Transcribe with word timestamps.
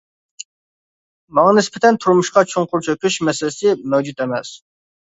ماڭا 1.39 1.51
نىسبەتەن 1.57 2.01
«تۇرمۇشقا 2.07 2.45
چوڭقۇر 2.55 2.87
چۆكۈش» 2.89 3.21
مەسىلىسى 3.31 3.79
مەۋجۇت 3.95 4.27
ئەمەس. 4.27 4.61